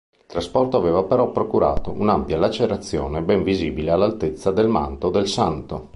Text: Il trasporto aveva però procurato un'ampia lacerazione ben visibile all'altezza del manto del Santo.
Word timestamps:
Il 0.17 0.25
trasporto 0.25 0.77
aveva 0.77 1.03
però 1.03 1.29
procurato 1.29 1.91
un'ampia 1.91 2.35
lacerazione 2.39 3.21
ben 3.21 3.43
visibile 3.43 3.91
all'altezza 3.91 4.49
del 4.49 4.67
manto 4.67 5.11
del 5.11 5.27
Santo. 5.27 5.89